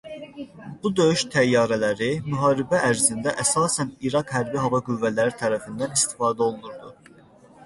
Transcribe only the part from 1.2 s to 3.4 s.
təyyarələri müharibə ərzində